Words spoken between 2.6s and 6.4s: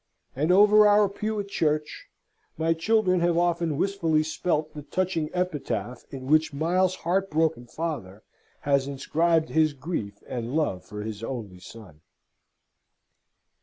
children have often wistfully spelt the touching epitaph in